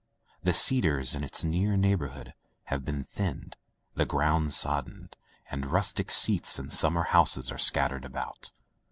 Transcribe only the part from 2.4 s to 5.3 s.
have been thinned, the ground sodded,